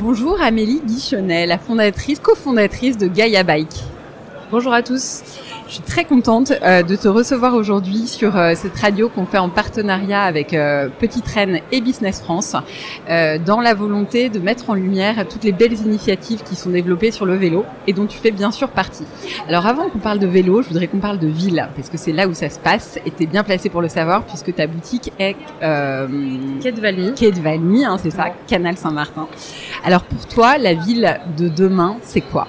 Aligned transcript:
Bonjour 0.00 0.40
Amélie 0.40 0.80
Guichonnet, 0.84 1.44
la 1.44 1.58
fondatrice, 1.58 2.20
cofondatrice 2.20 2.96
de 2.98 3.08
Gaia 3.08 3.42
Bike. 3.42 3.82
Bonjour 4.48 4.72
à 4.72 4.80
tous. 4.80 5.22
Je 5.68 5.74
suis 5.74 5.82
très 5.82 6.06
contente 6.06 6.54
euh, 6.62 6.82
de 6.82 6.96
te 6.96 7.08
recevoir 7.08 7.52
aujourd'hui 7.52 8.06
sur 8.06 8.38
euh, 8.38 8.54
cette 8.56 8.74
radio 8.78 9.10
qu'on 9.10 9.26
fait 9.26 9.36
en 9.36 9.50
partenariat 9.50 10.22
avec 10.22 10.54
euh, 10.54 10.88
Petite 10.98 11.28
Reine 11.28 11.60
et 11.70 11.82
Business 11.82 12.22
France, 12.22 12.56
dans 13.06 13.60
la 13.60 13.74
volonté 13.74 14.30
de 14.30 14.38
mettre 14.38 14.70
en 14.70 14.74
lumière 14.74 15.26
toutes 15.28 15.44
les 15.44 15.52
belles 15.52 15.74
initiatives 15.74 16.42
qui 16.42 16.56
sont 16.56 16.70
développées 16.70 17.10
sur 17.10 17.26
le 17.26 17.34
vélo 17.34 17.66
et 17.86 17.92
dont 17.92 18.06
tu 18.06 18.16
fais 18.16 18.30
bien 18.30 18.50
sûr 18.50 18.70
partie. 18.70 19.04
Alors 19.46 19.66
avant 19.66 19.90
qu'on 19.90 19.98
parle 19.98 20.18
de 20.18 20.26
vélo, 20.26 20.62
je 20.62 20.68
voudrais 20.68 20.86
qu'on 20.86 20.98
parle 20.98 21.18
de 21.18 21.26
ville, 21.26 21.68
parce 21.76 21.90
que 21.90 21.98
c'est 21.98 22.12
là 22.12 22.28
où 22.28 22.34
ça 22.34 22.48
se 22.48 22.58
passe 22.58 22.98
et 23.04 23.10
tu 23.10 23.24
es 23.24 23.26
bien 23.26 23.44
placé 23.44 23.68
pour 23.68 23.82
le 23.82 23.88
savoir 23.88 24.24
puisque 24.24 24.54
ta 24.54 24.66
boutique 24.66 25.12
est... 25.18 25.36
Quai 25.60 26.72
de 26.72 26.80
Valmy. 26.80 27.14
Quai 27.14 27.30
de 27.30 27.40
Valmy, 27.40 27.84
hein, 27.84 27.98
c'est 28.02 28.10
ça, 28.10 28.26
Canal 28.46 28.76
Saint-Martin. 28.76 29.28
Alors 29.84 30.04
pour 30.04 30.26
toi, 30.26 30.56
la 30.56 30.72
ville 30.74 31.20
de 31.36 31.48
demain, 31.48 31.96
c'est 32.02 32.22
quoi? 32.22 32.48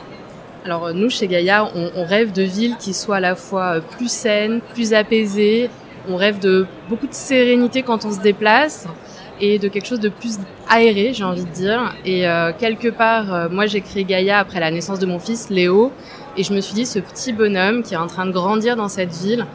Alors 0.66 0.88
euh, 0.88 0.94
nous, 0.94 1.10
chez 1.10 1.28
Gaïa, 1.28 1.70
on, 1.74 2.04
rêve 2.04 2.32
de 2.32 2.44
villes 2.44 2.76
qui 2.78 2.94
soient 2.94 3.18
à 3.18 3.22
la 3.22 3.36
fois 3.36 3.78
euh, 3.78 3.82
plus 3.82 4.12
saines, 4.12 4.60
plus 4.74 4.94
apaisées. 4.94 5.70
On 6.10 6.16
rêve 6.16 6.40
de 6.40 6.66
beaucoup 6.90 7.08
de 7.08 7.14
sérénité 7.14 7.82
quand 7.82 8.06
on 8.06 8.12
se 8.12 8.20
déplace 8.20 8.88
et 9.40 9.58
de 9.58 9.70
quelque 9.70 9.86
chose 9.86 10.02
de 10.02 10.10
plus 10.10 10.38
aéré, 10.70 11.14
j'ai 11.14 11.24
envie 11.24 11.46
de 11.46 11.52
dire. 11.52 11.96
Et 12.04 12.28
euh, 12.28 12.52
quelque 12.58 12.90
part, 12.90 13.50
moi, 13.50 13.68
j'ai 13.68 13.80
créé 13.80 14.04
Gaïa 14.04 14.40
après 14.40 14.60
la 14.60 14.70
naissance 14.70 15.00
de 15.00 15.06
mon 15.06 15.20
fils, 15.20 15.50
Léo, 15.50 15.94
et 16.36 16.44
je 16.44 16.54
me 16.54 16.60
suis 16.60 16.74
dit, 16.74 16.86
ce 16.86 17.00
petit 17.00 17.32
bonhomme 17.32 17.82
qui 17.82 17.94
est 17.94 17.98
en 17.98 18.08
train 18.08 18.26
de 18.26 18.32
grandir 18.32 18.76
dans 18.76 18.90
cette 18.90 19.14
ville, 19.14 19.46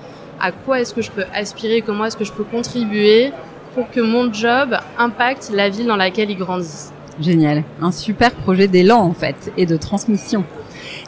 à 0.41 0.53
quoi 0.53 0.81
est-ce 0.81 0.95
que 0.95 1.03
je 1.03 1.11
peux 1.11 1.25
aspirer, 1.35 1.83
comment 1.83 2.07
est-ce 2.07 2.17
que 2.17 2.25
je 2.25 2.33
peux 2.33 2.45
contribuer 2.45 3.33
pour 3.75 3.91
que 3.91 4.01
mon 4.01 4.33
job 4.33 4.77
impacte 4.99 5.51
la 5.53 5.69
ville 5.69 5.87
dans 5.87 5.97
laquelle 5.97 6.31
il 6.31 6.39
grandit? 6.39 6.91
Génial, 7.21 7.63
un 7.81 7.93
super 7.93 8.33
projet 8.33 8.69
d'élan 8.69 9.01
en 9.01 9.13
fait 9.13 9.53
et 9.57 9.67
de 9.67 9.77
transmission. 9.77 10.45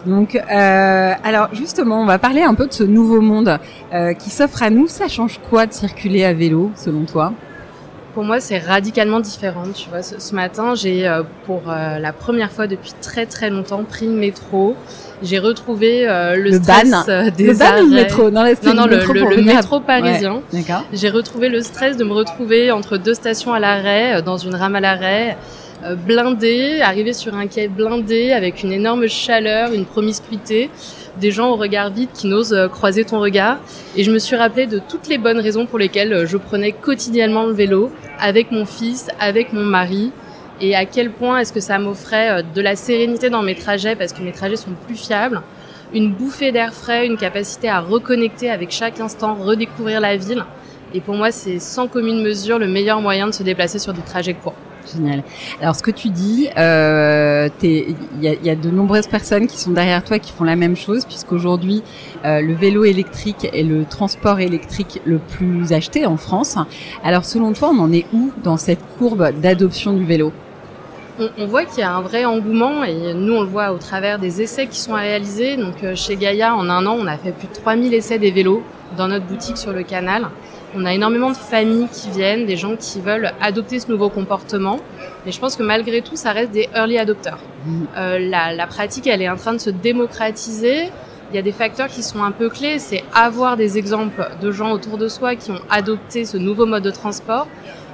Donc, 0.07 0.37
euh, 0.37 1.13
alors 1.25 1.49
justement, 1.53 2.01
on 2.01 2.07
va 2.07 2.19
parler 2.19 2.43
un 2.43 2.55
peu 2.55 2.67
de 2.67 2.73
ce 2.73 2.85
nouveau 2.85 3.21
monde 3.21 3.59
euh, 3.93 4.13
qui 4.15 4.31
s'offre 4.31 4.63
à 4.63 4.71
nous. 4.71 4.87
Ça 4.87 5.09
change 5.09 5.41
quoi 5.51 5.67
de 5.67 5.73
circuler 5.73 6.25
à 6.25 6.33
vélo, 6.33 6.71
selon 6.77 7.05
toi? 7.05 7.33
Pour 8.15 8.25
moi, 8.25 8.41
c'est 8.41 8.59
radicalement 8.59 9.21
différent. 9.21 9.65
Tu 9.75 9.91
vois, 9.91 10.03
ce, 10.03 10.35
matin, 10.35 10.75
j'ai 10.75 11.07
euh, 11.07 11.23
pour 11.45 11.65
euh, 11.69 11.99
la 11.99 12.15
première 12.15 12.51
fois 12.51 12.67
depuis 12.67 12.95
très 13.03 13.27
très 13.27 13.51
longtemps 13.51 13.85
pris 13.85 14.07
le 14.07 14.15
métro. 14.15 14.75
J'ai 15.23 15.39
retrouvé 15.39 16.09
euh, 16.09 16.35
le, 16.35 16.53
stress 16.53 17.07
des 17.37 17.49
le 17.49 17.61
arrêts. 17.61 17.83
le 17.83 17.89
métro, 17.91 18.31
non, 18.31 18.43
non, 18.43 18.75
non, 18.75 18.87
le, 18.87 18.97
métro, 18.97 19.13
le, 19.13 19.43
métro 19.43 19.81
parisien. 19.81 20.41
J'ai 20.95 21.11
retrouvé 21.11 21.51
le 21.51 21.61
stress 21.61 21.99
de 21.99 22.05
me 22.05 22.13
retrouver 22.13 22.71
entre 22.71 22.97
deux 22.97 23.15
stations 23.15 23.53
à 23.53 23.61
l'arrêt, 23.61 24.23
dans 24.23 24.39
une 24.39 24.55
rame 24.55 24.77
à 24.77 24.81
l'arrêt 24.81 25.33
euh, 25.33 25.66
blindé, 26.07 26.81
arrivé 26.81 27.13
sur 27.13 27.35
un 27.35 27.47
quai 27.47 27.69
blindé 27.69 28.33
avec 28.33 28.63
une 28.63 28.73
énorme 28.73 29.09
chaleur, 29.09 29.73
une 29.73 29.85
promiscuité, 29.85 30.71
des 31.21 31.31
gens 31.31 31.51
au 31.51 31.57
regard 31.57 31.91
vide 31.91 32.09
qui 32.13 32.27
n'osent 32.27 32.53
euh, 32.53 32.69
croiser 32.69 33.05
ton 33.05 33.21
regard. 33.21 33.59
Et 33.97 34.05
je 34.05 34.11
me 34.11 34.19
suis 34.19 34.37
rappelé 34.37 34.67
de 34.67 34.79
toutes 34.79 35.09
les 35.09 35.19
bonnes 35.19 35.39
raisons 35.39 35.67
pour 35.67 35.79
lesquelles 35.79 36.13
euh, 36.13 36.27
je 36.27 36.37
prenais 36.37 36.73
quotidiennement 36.73 37.47
le 37.47 37.53
vélo 37.53 37.91
avec 38.19 38.51
mon 38.51 38.67
fils, 38.67 39.09
avec 39.21 39.53
mon 39.53 39.65
mari. 39.65 40.13
Et 40.61 40.75
à 40.75 40.87
quel 40.87 41.11
point 41.11 41.39
est-ce 41.39 41.53
que 41.53 41.61
ça 41.61 41.79
m'offrait 41.79 42.43
de 42.43 42.61
la 42.63 42.77
sérénité 42.77 43.29
dans 43.29 43.43
mes 43.43 43.55
trajets 43.55 43.95
parce 43.95 44.15
que 44.15 44.23
mes 44.23 44.33
trajets 44.33 44.57
sont 44.57 44.71
plus 44.87 44.97
fiables, 44.97 45.43
une 45.93 46.13
bouffée 46.13 46.51
d'air 46.51 46.73
frais, 46.73 47.07
une 47.07 47.19
capacité 47.19 47.69
à 47.69 47.81
reconnecter 47.81 48.51
avec 48.51 48.71
chaque 48.71 48.99
instant, 48.99 49.35
redécouvrir 49.35 50.01
la 50.01 50.17
ville. 50.17 50.45
Et 50.95 51.01
pour 51.03 51.15
moi, 51.15 51.31
c'est 51.31 51.59
sans 51.59 51.89
commune 51.89 52.23
mesure 52.23 52.59
le 52.59 52.69
meilleur 52.69 53.03
moyen 53.03 53.27
de 53.27 53.33
se 53.33 53.43
déplacer 53.43 53.79
sur 53.79 53.93
des 53.93 54.01
trajets 54.01 54.33
courts. 54.33 54.55
Alors 55.61 55.75
ce 55.75 55.83
que 55.83 55.91
tu 55.91 56.11
dis, 56.11 56.49
euh, 56.57 57.49
il 57.63 57.97
y 58.21 58.51
a, 58.51 58.55
de 58.55 58.71
nombreuses 58.71 59.07
personnes 59.07 59.47
qui 59.47 59.59
sont 59.59 59.71
derrière 59.71 60.05
toi 60.05 60.19
qui 60.19 60.33
font 60.33 60.45
la 60.45 60.57
même 60.57 60.77
chose, 60.77 61.05
puisqu'aujourd'hui 61.05 61.83
euh, 62.25 62.41
le 62.41 62.55
vélo 62.55 62.85
électrique 62.85 63.49
est 63.53 63.63
le 63.63 63.85
transport 63.85 64.41
électrique 64.41 65.01
le 65.05 65.19
plus 65.19 65.73
acheté 65.73 66.07
en 66.07 66.17
France. 66.17 66.57
Alors 67.05 67.25
selon 67.25 67.53
toi, 67.53 67.71
on 67.73 67.79
en 67.79 67.93
est 67.93 68.07
où 68.13 68.33
dans 68.43 68.57
cette 68.57 68.81
courbe 68.99 69.41
d'adoption 69.41 69.93
du 69.93 70.05
vélo? 70.05 70.33
On, 71.39 71.47
voit 71.47 71.65
qu'il 71.65 71.79
y 71.79 71.83
a 71.83 71.95
un 71.95 72.03
vrai 72.03 72.27
engouement 72.27 72.85
et 72.85 73.15
nous 73.15 73.33
on 73.33 73.41
le 73.41 73.49
voit 73.49 73.73
au 73.73 73.79
travers 73.79 74.19
des 74.19 74.43
essais 74.43 74.67
qui 74.67 74.79
sont 74.79 74.93
réalisés. 74.93 75.57
Donc 75.57 75.83
euh, 75.83 75.95
chez 75.95 76.17
Gaïa, 76.17 76.55
en 76.55 76.69
un 76.69 76.85
an, 76.85 76.95
on 76.99 77.07
a 77.07 77.17
fait 77.17 77.33
plus 77.33 77.49
de 77.49 77.55
3000 77.55 77.95
essais 77.95 78.19
des 78.19 78.31
vélos 78.31 78.63
dans 78.99 79.09
notre 79.09 79.25
boutique 79.25 79.57
sur 79.57 79.73
le 79.73 79.83
canal. 79.83 80.29
On 80.79 80.85
a 80.85 80.93
énormément 80.93 81.31
de 81.31 81.37
familles 81.37 81.89
qui 81.91 82.11
viennent, 82.11 82.45
des 82.45 82.59
gens 82.59 82.77
qui 82.77 83.01
veulent 83.01 83.33
adopter 83.41 83.81
ce 83.81 83.91
nouveau 83.91 84.11
comportement. 84.11 84.79
Mais 85.25 85.33
je 85.33 85.41
pense 85.41 85.57
que 85.57 85.63
malgré 85.63 86.03
tout, 86.03 86.17
ça 86.17 86.33
reste 86.33 86.51
des 86.51 86.69
early 86.75 86.99
adopters. 86.99 87.39
Mm. 87.65 87.85
Euh, 87.97 88.19
la, 88.19 88.53
la, 88.53 88.67
pratique, 88.67 89.07
elle 89.07 89.23
est 89.23 89.29
en 89.31 89.37
train 89.37 89.55
de 89.55 89.59
se 89.59 89.71
démocratiser. 89.71 90.91
Il 91.31 91.37
y 91.37 91.39
a 91.39 91.43
des 91.43 91.53
facteurs 91.53 91.87
qui 91.89 92.03
sont 92.03 92.23
un 92.23 92.31
peu 92.31 92.51
clés. 92.51 92.79
C'est 92.79 93.03
avoir 93.15 93.57
des 93.57 93.79
exemples 93.79 94.29
de 94.43 94.51
gens 94.53 94.73
autour 94.73 94.99
de 94.99 95.09
soi 95.09 95.35
qui 95.35 95.51
ont 95.51 95.61
adopté 95.71 96.27
ce 96.27 96.37
nouveau 96.37 96.67
mode 96.67 96.83
de 96.83 96.91
transport 96.91 97.49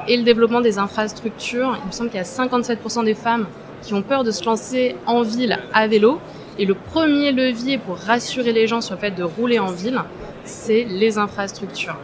et 0.09 0.17
le 0.17 0.25
développement 0.25 0.61
des 0.61 0.79
infrastructures. 0.79 1.79
Il 1.85 1.87
me 1.87 1.93
semble 1.93 2.11
qu'il 2.11 2.19
y 2.19 2.21
a 2.21 2.25
57% 2.25 3.05
des 3.05 3.15
femmes 3.15 3.47
qui 3.83 3.95
ont 3.95 4.03
peur 4.03 4.25
de 4.25 4.33
se 4.33 4.45
lancer 4.45 4.97
en 5.07 5.23
ville 5.23 5.57
à 5.73 5.87
vélo. 5.87 6.19
Et 6.59 6.67
le 6.67 6.75
premier 6.75 7.31
levier 7.31 7.79
pour 7.79 7.97
rassurer 7.97 8.53
les 8.53 8.67
gens 8.67 8.81
sur 8.81 8.97
le 8.97 9.01
fait 9.01 9.13
de 9.13 9.23
rouler 9.23 9.61
en 9.61 9.71
ville, 9.71 10.01
c'est 10.45 10.85
les 10.85 11.17
infrastructures 11.17 11.97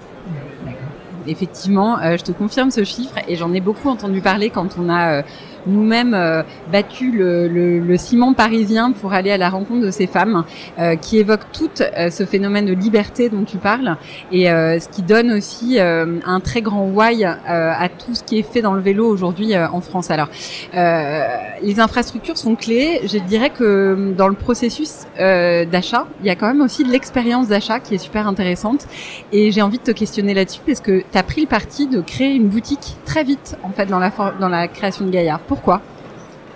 effectivement, 1.28 1.99
euh, 2.00 2.16
je 2.16 2.25
te 2.25 2.33
confirme 2.33 2.71
ce 2.71 2.84
chiffre 2.84 3.16
et 3.28 3.37
j'en 3.37 3.53
ai 3.53 3.61
beaucoup 3.61 3.89
entendu 3.89 4.21
parler 4.21 4.50
quand 4.50 4.77
on 4.78 4.89
a 4.89 5.19
euh, 5.19 5.22
nous-mêmes 5.67 6.15
euh, 6.15 6.43
battu 6.73 7.11
le, 7.11 7.49
le, 7.49 7.79
le, 7.81 7.97
ciment 7.97 8.33
parisien 8.35 8.93
pour 8.93 9.13
aller 9.13 9.31
à 9.31 9.37
la 9.37 9.51
rencontre 9.51 9.81
de 9.81 9.91
ces 9.91 10.07
femmes 10.07 10.45
euh, 10.79 10.97
qui 10.97 11.19
évoquent 11.19 11.51
tout 11.53 11.71
euh, 11.81 12.11
ce 12.11 12.25
phénomène 12.25 12.67
de 12.67 12.73
liberté 12.73 13.29
dont 13.29 13.45
tu 13.45 13.59
parles 13.59 13.97
et 14.33 14.45
ce 14.47 14.89
qui 14.89 15.03
donne 15.03 15.33
aussi 15.33 15.79
un 15.81 16.41
très 16.41 16.63
grand 16.63 16.87
why 16.89 17.25
à 17.25 17.89
tout 17.89 18.15
ce 18.15 18.23
qui 18.23 18.39
est 18.39 18.43
fait 18.43 18.63
dans 18.63 18.75
le 18.75 18.81
vélo 18.81 19.07
aujourd'hui 19.07 19.57
en 19.57 19.81
France. 19.81 20.11
Alors, 20.11 20.29
les 20.73 21.81
infrastructures 21.81 22.39
sont 22.39 22.55
clés. 22.55 23.01
Je 23.05 23.19
dirais 23.19 23.51
que 23.51 24.13
dans 24.17 24.29
le 24.29 24.35
processus 24.35 25.07
d'achat, 25.17 26.07
il 26.21 26.27
y 26.27 26.31
a 26.31 26.37
quand 26.37 26.47
même 26.47 26.61
aussi 26.61 26.85
de 26.85 26.91
l'expérience 26.91 27.49
d'achat 27.49 27.81
qui 27.81 27.95
est 27.95 27.99
super 27.99 28.27
intéressante 28.27 28.87
et 29.33 29.51
j'ai 29.51 29.63
envie 29.63 29.79
de 29.79 29.85
te 29.85 29.91
questionner 29.91 30.35
là-dessus 30.35 30.61
parce 30.67 30.81
que 30.81 31.01
tu 31.11 31.19
as 31.19 31.23
pris 31.23 31.43
le 31.43 31.49
parti 31.49 31.87
de 31.87 32.01
créer 32.01 32.35
une 32.35 32.49
boutique 32.49 32.97
très 33.05 33.25
vite 33.25 33.57
en 33.63 33.71
fait 33.71 33.87
dans 33.87 33.99
la 33.99 34.11
dans 34.41 34.49
la 34.49 34.69
création 34.69 35.05
de 35.07 35.11
Gaillard. 35.11 35.41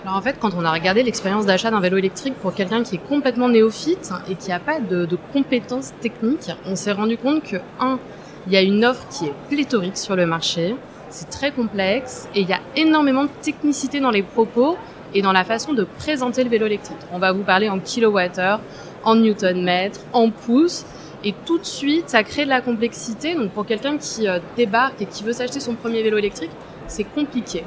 Alors 0.05 0.17
en 0.17 0.21
fait, 0.21 0.37
quand 0.41 0.51
on 0.57 0.65
a 0.65 0.73
regardé 0.73 1.05
l'expérience 1.05 1.47
d'achat 1.47 1.71
d'un 1.71 1.79
vélo 1.79 1.97
électrique 1.97 2.35
pour 2.35 2.53
quelqu'un 2.53 2.83
qui 2.83 2.97
est 2.97 3.09
complètement 3.09 3.49
néophyte 3.49 4.13
et 4.29 4.35
qui 4.35 4.49
n'a 4.49 4.59
pas 4.59 4.81
de, 4.81 5.07
compétences 5.33 5.93
techniques, 6.01 6.51
on 6.66 6.75
s'est 6.75 6.91
rendu 6.91 7.16
compte 7.16 7.45
que, 7.45 7.57
un, 7.78 8.01
il 8.49 8.53
y 8.53 8.57
a 8.57 8.63
une 8.63 8.84
offre 8.84 9.07
qui 9.09 9.27
est 9.27 9.34
pléthorique 9.49 9.97
sur 9.97 10.16
le 10.16 10.27
marché, 10.27 10.75
c'est 11.09 11.31
très 11.31 11.53
complexe 11.53 12.28
et 12.34 12.41
il 12.41 12.49
y 12.49 12.53
a 12.53 12.59
énormément 12.75 13.25
de 13.25 13.31
technicité 13.43 14.01
dans 14.01 14.10
les 14.10 14.25
propos 14.25 14.77
et 15.15 15.22
dans 15.22 15.33
la 15.33 15.45
façon 15.45 15.72
de 15.72 15.84
présenter 15.84 16.43
le 16.43 16.51
vélo 16.51 16.66
électrique. 16.66 16.98
On 17.13 17.21
va 17.21 17.33
vous 17.33 17.45
parler 17.45 17.69
en 17.69 17.78
kilowattheure, 17.78 18.60
en 19.05 19.15
newton-mètre, 19.15 20.01
en 20.13 20.31
pouces. 20.31 20.84
Et 21.22 21.33
tout 21.47 21.59
de 21.59 21.65
suite, 21.65 22.09
ça 22.09 22.25
crée 22.25 22.45
de 22.45 22.48
la 22.48 22.60
complexité. 22.60 23.37
Donc 23.37 23.53
pour 23.53 23.66
quelqu'un 23.66 23.98
qui 23.98 24.27
euh, 24.27 24.41
débarque 24.57 25.01
et 25.01 25.07
qui 25.07 25.22
veut 25.22 25.33
s'acheter 25.33 25.60
son 25.60 25.75
premier 25.75 26.03
vélo 26.03 26.19
électrique, 26.19 26.51
c'est 26.89 27.05
compliqué. 27.05 27.63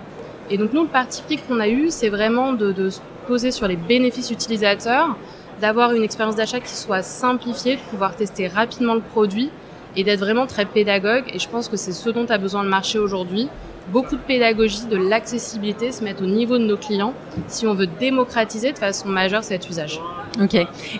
Et 0.49 0.57
donc 0.57 0.73
nous, 0.73 0.83
le 0.83 0.87
parti 0.87 1.21
pris 1.23 1.37
qu'on 1.37 1.59
a 1.59 1.67
eu, 1.67 1.87
c'est 1.89 2.09
vraiment 2.09 2.53
de, 2.53 2.89
se 2.89 2.99
poser 3.27 3.51
sur 3.51 3.67
les 3.67 3.75
bénéfices 3.75 4.29
utilisateurs, 4.29 5.15
d'avoir 5.61 5.93
une 5.93 6.03
expérience 6.03 6.35
d'achat 6.35 6.59
qui 6.59 6.75
soit 6.75 7.01
simplifiée, 7.01 7.77
de 7.77 7.81
pouvoir 7.89 8.15
tester 8.15 8.47
rapidement 8.47 8.93
le 8.93 9.01
produit 9.01 9.49
et 9.95 10.03
d'être 10.03 10.19
vraiment 10.19 10.45
très 10.45 10.65
pédagogue. 10.65 11.23
Et 11.33 11.39
je 11.39 11.49
pense 11.49 11.67
que 11.67 11.77
c'est 11.77 11.93
ce 11.93 12.09
dont 12.09 12.25
a 12.29 12.37
besoin 12.37 12.63
le 12.63 12.69
marché 12.69 12.99
aujourd'hui. 12.99 13.49
Beaucoup 13.91 14.15
de 14.15 14.21
pédagogie, 14.21 14.85
de 14.85 14.97
l'accessibilité, 14.97 15.91
se 15.91 16.03
mettre 16.03 16.23
au 16.23 16.27
niveau 16.27 16.57
de 16.57 16.63
nos 16.63 16.77
clients 16.77 17.13
si 17.47 17.65
on 17.67 17.73
veut 17.73 17.87
démocratiser 17.87 18.71
de 18.71 18.77
façon 18.77 19.07
majeure 19.07 19.43
cet 19.43 19.69
usage. 19.69 19.99
Ok. 20.41 20.55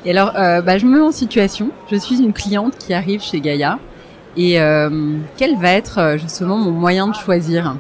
Et 0.05 0.11
alors, 0.11 0.33
euh, 0.35 0.61
bah, 0.61 0.77
je 0.77 0.85
me 0.85 0.97
mets 0.97 1.05
en 1.05 1.11
situation. 1.11 1.69
Je 1.91 1.95
suis 1.95 2.19
une 2.19 2.33
cliente 2.33 2.77
qui 2.77 2.93
arrive 2.93 3.21
chez 3.21 3.41
Gaïa 3.41 3.79
Et 4.37 4.57
quel 5.37 5.57
va 5.57 5.71
être 5.71 6.17
justement 6.19 6.57
mon 6.57 6.71
moyen 6.71 7.07
de 7.07 7.15
choisir? 7.15 7.75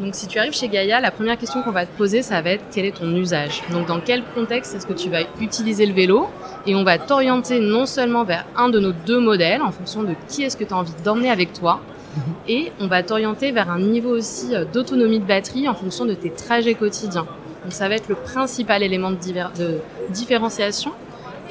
Donc 0.00 0.14
si 0.14 0.26
tu 0.26 0.38
arrives 0.38 0.54
chez 0.54 0.68
Gaïa, 0.68 1.00
la 1.00 1.10
première 1.10 1.38
question 1.38 1.62
qu'on 1.62 1.70
va 1.70 1.86
te 1.86 1.96
poser, 1.96 2.22
ça 2.22 2.40
va 2.42 2.50
être 2.50 2.64
quel 2.72 2.84
est 2.84 2.96
ton 2.96 3.14
usage? 3.14 3.62
Donc 3.70 3.86
dans 3.86 4.00
quel 4.00 4.22
contexte 4.34 4.74
est-ce 4.74 4.86
que 4.86 4.92
tu 4.92 5.08
vas 5.08 5.20
utiliser 5.40 5.86
le 5.86 5.92
vélo? 5.92 6.28
Et 6.66 6.74
on 6.74 6.82
va 6.82 6.98
t'orienter 6.98 7.60
non 7.60 7.86
seulement 7.86 8.24
vers 8.24 8.44
un 8.56 8.68
de 8.68 8.80
nos 8.80 8.92
deux 8.92 9.20
modèles 9.20 9.62
en 9.62 9.70
fonction 9.70 10.02
de 10.02 10.14
qui 10.28 10.42
est-ce 10.42 10.56
que 10.56 10.64
tu 10.64 10.74
as 10.74 10.76
envie 10.76 10.92
d'emmener 11.04 11.30
avec 11.30 11.52
toi, 11.52 11.80
mhm. 12.16 12.22
et 12.48 12.72
on 12.80 12.86
va 12.86 13.02
t'orienter 13.02 13.52
vers 13.52 13.70
un 13.70 13.78
niveau 13.78 14.10
aussi 14.10 14.54
euh, 14.54 14.64
d'autonomie 14.64 15.20
de 15.20 15.26
batterie 15.26 15.68
en 15.68 15.74
fonction 15.74 16.04
de 16.04 16.14
tes 16.14 16.30
trajets 16.30 16.74
quotidiens. 16.74 17.26
Donc 17.62 17.72
ça 17.72 17.88
va 17.88 17.94
être 17.94 18.08
le 18.08 18.16
principal 18.16 18.82
élément 18.82 19.10
de, 19.10 19.16
de 19.58 19.78
différenciation. 20.10 20.92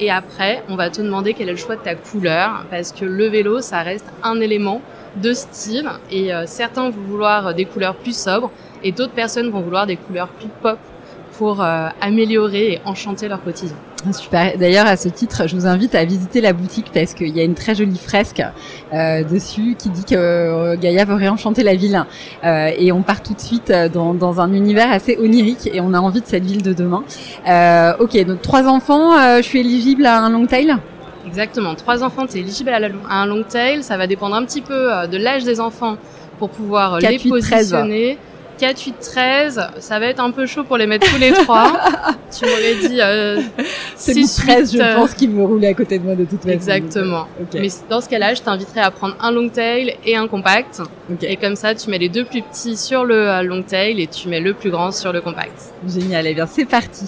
Et 0.00 0.10
après, 0.10 0.62
on 0.68 0.76
va 0.76 0.90
te 0.90 1.00
demander 1.00 1.34
quel 1.34 1.48
est 1.48 1.52
le 1.52 1.58
choix 1.58 1.76
de 1.76 1.82
ta 1.82 1.94
couleur, 1.94 2.64
parce 2.70 2.92
que 2.92 3.04
le 3.04 3.26
vélo, 3.26 3.60
ça 3.60 3.82
reste 3.82 4.06
un 4.22 4.40
élément 4.40 4.80
de 5.16 5.32
style 5.32 5.88
et 6.10 6.34
euh, 6.34 6.44
certains 6.46 6.90
vont 6.90 7.02
vouloir 7.02 7.54
des 7.54 7.64
couleurs 7.64 7.94
plus 7.94 8.16
sobres 8.16 8.50
et 8.82 8.90
d'autres 8.90 9.12
personnes 9.12 9.50
vont 9.50 9.60
vouloir 9.60 9.86
des 9.86 9.96
couleurs 9.96 10.28
plus 10.28 10.48
pop 10.60 10.78
pour 11.38 11.62
euh, 11.62 11.88
améliorer 12.00 12.72
et 12.72 12.80
enchanter 12.84 13.28
leur 13.28 13.42
quotidien. 13.42 13.76
Super. 14.12 14.56
D'ailleurs, 14.58 14.86
à 14.86 14.96
ce 14.96 15.08
titre, 15.08 15.48
je 15.48 15.56
vous 15.56 15.66
invite 15.66 15.94
à 15.94 16.04
visiter 16.04 16.40
la 16.40 16.52
boutique 16.52 16.86
parce 16.92 17.14
qu'il 17.14 17.34
y 17.36 17.40
a 17.40 17.44
une 17.44 17.54
très 17.54 17.74
jolie 17.74 17.98
fresque 17.98 18.42
euh, 18.92 19.24
dessus 19.24 19.76
qui 19.78 19.88
dit 19.88 20.04
que 20.04 20.14
euh, 20.14 20.76
Gaïa 20.76 21.04
veut 21.04 21.14
réenchanter 21.14 21.62
la 21.62 21.74
ville. 21.74 22.04
Euh, 22.44 22.70
et 22.76 22.92
on 22.92 23.02
part 23.02 23.22
tout 23.22 23.34
de 23.34 23.40
suite 23.40 23.72
dans, 23.92 24.14
dans, 24.14 24.40
un 24.40 24.52
univers 24.52 24.90
assez 24.90 25.16
onirique 25.18 25.70
et 25.72 25.80
on 25.80 25.94
a 25.94 26.00
envie 26.00 26.20
de 26.20 26.26
cette 26.26 26.44
ville 26.44 26.62
de 26.62 26.72
demain. 26.72 27.04
ok, 28.00 28.24
donc 28.24 28.42
trois 28.42 28.66
enfants, 28.66 29.12
je 29.36 29.42
suis 29.42 29.60
éligible 29.60 30.06
à 30.06 30.20
un 30.20 30.30
long 30.30 30.46
tail? 30.46 30.74
Exactement. 31.26 31.74
Trois 31.74 32.02
enfants, 32.02 32.26
tu 32.26 32.36
es 32.36 32.40
éligible 32.40 32.70
à, 32.70 32.80
un 33.10 33.26
long 33.26 33.42
tail. 33.42 33.82
Ça 33.82 33.96
va 33.96 34.06
dépendre 34.06 34.34
un 34.34 34.44
petit 34.44 34.60
peu 34.60 34.90
de 35.10 35.16
l'âge 35.16 35.44
des 35.44 35.60
enfants 35.60 35.96
pour 36.38 36.50
pouvoir 36.50 36.98
4, 36.98 37.10
les 37.10 37.18
8, 37.18 37.28
positionner. 37.28 38.04
13. 38.16 38.33
4, 38.58 38.80
8, 38.80 38.94
13, 39.00 39.60
ça 39.78 39.98
va 39.98 40.06
être 40.06 40.20
un 40.20 40.30
peu 40.30 40.46
chaud 40.46 40.64
pour 40.64 40.76
les 40.76 40.86
mettre 40.86 41.10
tous 41.10 41.18
les 41.18 41.32
trois. 41.32 41.72
tu 42.36 42.44
m'aurais 42.44 42.74
dit 42.88 43.00
euh, 43.00 43.40
C'est 43.96 44.14
13, 44.14 44.72
je 44.72 44.78
euh, 44.80 44.94
pense 44.96 45.14
qu'il 45.14 45.30
me 45.30 45.44
roulait 45.44 45.68
à 45.68 45.74
côté 45.74 45.98
de 45.98 46.04
moi 46.04 46.14
de 46.14 46.24
toute 46.24 46.40
façon. 46.40 46.54
Exactement. 46.54 47.26
Mais 47.54 47.68
dans 47.88 48.00
ce 48.00 48.08
cas-là, 48.08 48.34
je 48.34 48.42
t'inviterais 48.42 48.80
à 48.80 48.90
prendre 48.90 49.16
un 49.20 49.32
long 49.32 49.48
tail 49.48 49.96
et 50.04 50.16
un 50.16 50.28
compact. 50.28 50.82
Et 51.22 51.36
comme 51.36 51.56
ça, 51.56 51.74
tu 51.74 51.90
mets 51.90 51.98
les 51.98 52.08
deux 52.08 52.24
plus 52.24 52.42
petits 52.42 52.76
sur 52.76 53.04
le 53.04 53.28
euh, 53.28 53.42
long 53.42 53.62
tail 53.62 54.00
et 54.00 54.06
tu 54.06 54.28
mets 54.28 54.40
le 54.40 54.54
plus 54.54 54.70
grand 54.70 54.92
sur 54.92 55.12
le 55.12 55.20
compact. 55.20 55.74
Génial, 55.86 56.26
eh 56.26 56.34
bien 56.34 56.46
c'est 56.46 56.64
parti. 56.64 57.04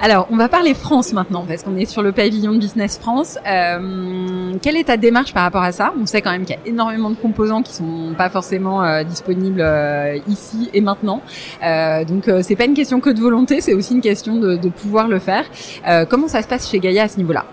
Alors, 0.00 0.26
on 0.30 0.36
va 0.36 0.48
parler 0.48 0.74
France 0.74 1.12
maintenant 1.12 1.44
parce 1.46 1.62
qu'on 1.62 1.76
est 1.76 1.84
sur 1.84 2.02
le 2.02 2.12
pavillon 2.12 2.52
de 2.52 2.58
Business 2.58 2.98
France. 2.98 3.38
Euh, 3.46 4.54
quelle 4.62 4.76
est 4.76 4.84
ta 4.84 4.96
démarche 4.96 5.32
par 5.32 5.42
rapport 5.42 5.62
à 5.62 5.72
ça? 5.72 5.92
On 6.00 6.06
sait 6.06 6.22
quand 6.22 6.30
même 6.30 6.44
qu'il 6.44 6.56
y 6.56 6.58
a 6.58 6.62
énormément 6.66 7.10
de 7.10 7.16
composants 7.16 7.62
qui 7.62 7.72
sont 7.72 8.14
pas 8.16 8.28
forcément 8.28 8.82
euh, 8.82 9.04
disponibles 9.04 9.60
euh, 9.60 10.18
ici 10.28 10.70
et 10.72 10.80
maintenant. 10.84 11.22
Euh, 11.62 12.04
donc 12.04 12.28
euh, 12.28 12.42
c'est 12.42 12.56
pas 12.56 12.66
une 12.66 12.74
question 12.74 13.00
que 13.00 13.10
de 13.10 13.20
volonté, 13.20 13.60
c'est 13.60 13.74
aussi 13.74 13.94
une 13.94 14.00
question 14.00 14.36
de, 14.36 14.56
de 14.56 14.68
pouvoir 14.68 15.08
le 15.08 15.18
faire. 15.18 15.44
Euh, 15.88 16.04
comment 16.04 16.28
ça 16.28 16.42
se 16.42 16.48
passe 16.48 16.70
chez 16.70 16.78
Gaïa 16.78 17.04
à 17.04 17.08
ce 17.08 17.16
niveau-là? 17.16 17.44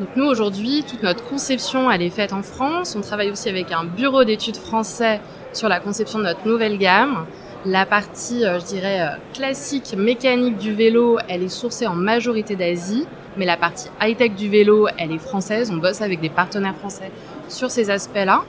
Donc 0.00 0.08
nous 0.16 0.24
aujourd'hui, 0.24 0.84
toute 0.88 1.02
notre 1.02 1.24
conception, 1.28 1.90
elle 1.90 2.02
est 2.02 2.10
faite 2.10 2.32
en 2.32 2.42
France. 2.42 2.96
On 2.96 3.02
travaille 3.02 3.30
aussi 3.30 3.48
avec 3.48 3.72
un 3.72 3.84
bureau 3.84 4.24
d'études 4.24 4.56
français 4.56 5.20
sur 5.52 5.68
la 5.68 5.80
conception 5.80 6.20
de 6.20 6.24
notre 6.24 6.46
nouvelle 6.46 6.78
gamme. 6.78 7.26
La 7.66 7.84
partie, 7.84 8.42
je 8.42 8.64
dirais, 8.64 9.00
classique 9.34 9.96
mécanique 9.98 10.56
du 10.56 10.72
vélo, 10.72 11.18
elle 11.28 11.42
est 11.42 11.48
sourcée 11.48 11.88
en 11.88 11.96
majorité 11.96 12.54
d'Asie, 12.54 13.04
mais 13.36 13.44
la 13.44 13.56
partie 13.56 13.88
high-tech 14.00 14.36
du 14.36 14.48
vélo, 14.48 14.86
elle 14.96 15.10
est 15.10 15.18
française. 15.18 15.72
On 15.72 15.78
bosse 15.78 16.00
avec 16.00 16.20
des 16.20 16.28
partenaires 16.28 16.76
français 16.76 17.10
sur 17.48 17.72
ces 17.72 17.90
aspects-là. 17.90 18.44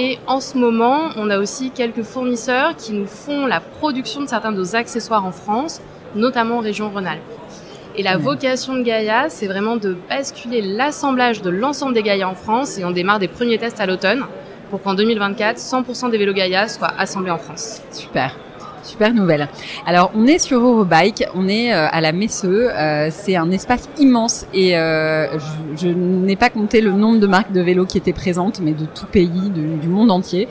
Et 0.00 0.16
en 0.28 0.38
ce 0.38 0.56
moment, 0.56 1.08
on 1.16 1.28
a 1.28 1.40
aussi 1.40 1.72
quelques 1.72 2.04
fournisseurs 2.04 2.76
qui 2.76 2.92
nous 2.92 3.08
font 3.08 3.46
la 3.46 3.58
production 3.58 4.20
de 4.20 4.28
certains 4.28 4.52
de 4.52 4.56
nos 4.56 4.76
accessoires 4.76 5.26
en 5.26 5.32
France, 5.32 5.80
notamment 6.14 6.58
en 6.58 6.60
région 6.60 6.88
Rhône-Alpes. 6.88 7.20
Et 7.96 8.04
la 8.04 8.16
vocation 8.16 8.76
de 8.76 8.82
Gaïa, 8.82 9.28
c'est 9.28 9.48
vraiment 9.48 9.74
de 9.74 9.96
basculer 10.08 10.62
l'assemblage 10.62 11.42
de 11.42 11.50
l'ensemble 11.50 11.94
des 11.94 12.04
Gaïa 12.04 12.28
en 12.28 12.36
France 12.36 12.78
et 12.78 12.84
on 12.84 12.92
démarre 12.92 13.18
des 13.18 13.26
premiers 13.26 13.58
tests 13.58 13.80
à 13.80 13.86
l'automne 13.86 14.24
pour 14.70 14.80
qu'en 14.80 14.94
2024, 14.94 15.58
100% 15.58 16.10
des 16.12 16.18
vélos 16.18 16.32
Gaïa 16.32 16.68
soient 16.68 16.94
assemblés 16.96 17.32
en 17.32 17.38
France. 17.38 17.82
Super. 17.90 18.36
Super 18.82 19.12
nouvelle. 19.12 19.48
Alors, 19.86 20.10
on 20.14 20.26
est 20.26 20.38
sur 20.38 20.60
Eurobike, 20.60 21.24
on 21.34 21.48
est 21.48 21.72
euh, 21.72 21.88
à 21.90 22.00
la 22.00 22.12
Messeux. 22.12 22.70
Euh, 22.70 23.08
c'est 23.10 23.36
un 23.36 23.50
espace 23.50 23.88
immense 23.98 24.46
et 24.54 24.76
euh, 24.76 25.38
je, 25.76 25.88
n'ai 25.88 26.36
pas 26.36 26.50
compté 26.50 26.80
le 26.80 26.92
nombre 26.92 27.18
de 27.18 27.26
marques 27.26 27.52
de 27.52 27.60
vélos 27.60 27.86
qui 27.86 27.98
étaient 27.98 28.12
présentes, 28.12 28.60
mais 28.60 28.72
de 28.72 28.86
tout 28.86 29.06
pays, 29.06 29.50
du 29.50 29.88
monde 29.88 30.10
entier. 30.10 30.48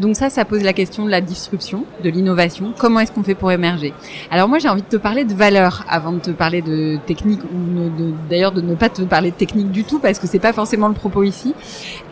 donc 0.00 0.16
ça, 0.16 0.30
ça 0.30 0.44
pose 0.44 0.62
la 0.62 0.72
question 0.72 1.04
de 1.04 1.10
la 1.10 1.20
disruption, 1.20 1.84
de 2.02 2.10
l'innovation. 2.10 2.72
Comment 2.78 3.00
est-ce 3.00 3.12
qu'on 3.12 3.22
fait 3.22 3.34
pour 3.34 3.50
émerger? 3.52 3.92
Alors 4.30 4.48
moi, 4.48 4.58
j'ai 4.58 4.68
envie 4.68 4.82
de 4.82 4.86
te 4.86 4.96
parler 4.96 5.24
de 5.24 5.34
valeur 5.34 5.84
avant 5.88 6.12
de 6.12 6.20
te 6.20 6.30
parler 6.30 6.62
de 6.62 6.98
technique 7.06 7.42
ou 7.44 7.90
d'ailleurs 8.28 8.52
de 8.52 8.60
ne 8.60 8.74
pas 8.74 8.88
te 8.88 9.02
parler 9.02 9.30
de 9.30 9.36
technique 9.36 9.70
du 9.70 9.84
tout 9.84 9.98
parce 9.98 10.18
que 10.18 10.26
c'est 10.26 10.38
pas 10.38 10.52
forcément 10.52 10.88
le 10.88 10.94
propos 10.94 11.22
ici. 11.22 11.54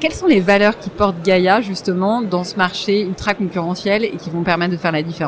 Quelles 0.00 0.12
sont 0.12 0.26
les 0.26 0.40
valeurs 0.40 0.78
qui 0.78 0.90
portent 0.90 1.22
Gaia 1.22 1.60
justement 1.60 2.22
dans 2.22 2.44
ce 2.44 2.56
marché 2.56 3.02
ultra 3.02 3.34
concurrentiel 3.34 4.04
et 4.04 4.12
qui 4.12 4.30
vont 4.30 4.42
permettre 4.42 4.72
de 4.72 4.78
faire 4.78 4.92
la 4.92 5.02
différence? 5.02 5.27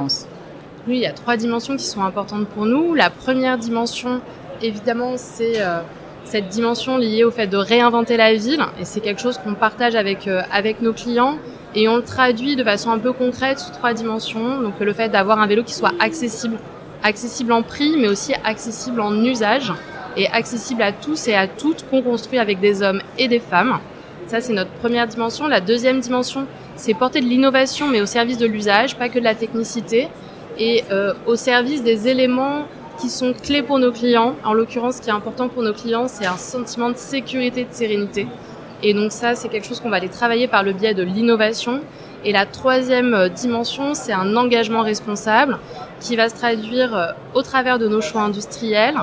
Oui, 0.89 0.97
il 0.97 1.01
y 1.01 1.07
a 1.07 1.13
trois 1.13 1.37
dimensions 1.37 1.77
qui 1.77 1.85
sont 1.85 2.03
importantes 2.03 2.49
pour 2.49 2.65
nous. 2.65 2.95
La 2.95 3.11
première 3.11 3.59
dimension, 3.59 4.21
évidemment, 4.63 5.13
c'est 5.17 5.61
euh, 5.61 5.81
cette 6.25 6.49
dimension 6.49 6.97
liée 6.97 7.23
au 7.23 7.31
fait 7.31 7.47
de 7.47 7.59
réinventer 7.59 8.17
la 8.17 8.33
ville. 8.35 8.65
Et 8.81 8.85
c'est 8.85 9.01
quelque 9.01 9.21
chose 9.21 9.37
qu'on 9.39 9.55
partage 9.55 9.95
avec, 9.95 10.27
euh, 10.27 10.41
avec 10.51 10.81
nos 10.81 10.95
clients. 10.95 11.37
Et 11.75 11.87
on 11.87 11.97
le 11.97 12.03
traduit 12.03 12.57
de 12.57 12.65
façon 12.65 12.91
un 12.91 12.99
peu 12.99 13.13
concrète 13.13 13.59
sous 13.59 13.73
trois 13.73 13.93
dimensions. 13.93 14.63
Donc 14.63 14.81
le 14.81 14.93
fait 14.95 15.11
d'avoir 15.11 15.39
un 15.39 15.47
vélo 15.47 15.63
qui 15.65 15.75
soit 15.75 15.93
accessible, 16.01 16.57
accessible 17.03 17.53
en 17.53 17.63
prix, 17.63 17.97
mais 17.99 18.09
aussi 18.09 18.33
accessible 18.43 19.03
en 19.03 19.23
usage 19.23 19.73
et 20.17 20.29
accessible 20.29 20.83
à 20.83 20.93
tous 20.93 21.29
et 21.29 21.35
à 21.35 21.47
toutes, 21.47 21.85
qu'on 21.91 22.03
construit 22.03 22.39
avec 22.39 22.59
des 22.59 22.83
hommes 22.83 23.03
et 23.19 23.29
des 23.29 23.39
femmes. 23.39 23.79
Ça, 24.27 24.41
c'est 24.41 24.53
notre 24.53 24.71
première 24.71 25.07
dimension. 25.07 25.47
La 25.47 25.61
deuxième 25.61 26.01
dimension, 26.01 26.47
c'est 26.81 26.95
porter 26.95 27.21
de 27.21 27.27
l'innovation, 27.27 27.89
mais 27.89 28.01
au 28.01 28.07
service 28.07 28.39
de 28.39 28.47
l'usage, 28.47 28.97
pas 28.97 29.11
que 29.11 29.19
de 29.19 29.25
la 29.25 29.35
technicité, 29.35 30.09
et 30.59 30.83
euh, 30.91 31.13
au 31.27 31.37
service 31.37 31.83
des 31.83 32.09
éléments 32.09 32.65
qui 32.99 33.11
sont 33.11 33.35
clés 33.35 33.63
pour 33.63 33.79
nos 33.79 33.93
clients. 33.93 34.35
En 34.45 34.55
l'occurrence, 34.55 34.97
ce 34.97 35.03
qui 35.03 35.11
est 35.11 35.13
important 35.13 35.49
pour 35.49 35.63
nos 35.63 35.75
clients, 35.75 36.09
c'est 36.09 36.25
un 36.25 36.39
sentiment 36.39 36.89
de 36.89 36.97
sécurité, 36.97 37.65
de 37.65 37.73
sérénité. 37.73 38.27
Et 38.83 38.95
donc 38.95 39.13
ça, 39.13 39.35
c'est 39.35 39.49
quelque 39.49 39.67
chose 39.67 39.79
qu'on 39.79 39.91
va 39.91 39.97
aller 39.97 40.09
travailler 40.09 40.49
par 40.49 40.63
le 40.63 40.73
biais 40.73 40.95
de 40.95 41.03
l'innovation. 41.03 41.81
Et 42.25 42.33
la 42.33 42.47
troisième 42.47 43.13
euh, 43.13 43.29
dimension, 43.29 43.93
c'est 43.93 44.15
un 44.15 44.35
engagement 44.35 44.81
responsable 44.81 45.59
qui 46.01 46.17
va 46.17 46.31
se 46.31 46.35
traduire 46.35 46.97
euh, 46.97 47.07
au 47.35 47.43
travers 47.43 47.79
de 47.79 47.89
nos 47.89 48.01
choix 48.01 48.23
industriels, 48.23 48.97